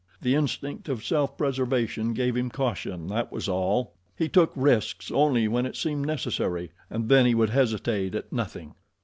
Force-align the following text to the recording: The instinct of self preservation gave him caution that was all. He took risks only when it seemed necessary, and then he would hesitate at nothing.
The 0.19 0.33
instinct 0.33 0.89
of 0.89 1.05
self 1.05 1.37
preservation 1.37 2.13
gave 2.15 2.35
him 2.35 2.49
caution 2.49 3.05
that 3.09 3.31
was 3.31 3.47
all. 3.47 3.93
He 4.15 4.29
took 4.29 4.51
risks 4.55 5.11
only 5.11 5.47
when 5.47 5.67
it 5.67 5.75
seemed 5.75 6.07
necessary, 6.07 6.71
and 6.89 7.07
then 7.07 7.27
he 7.27 7.35
would 7.35 7.51
hesitate 7.51 8.15
at 8.15 8.33
nothing. 8.33 8.73